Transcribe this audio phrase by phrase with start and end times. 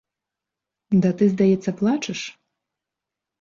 [1.03, 2.19] Ды ты, здаецца, плачаш?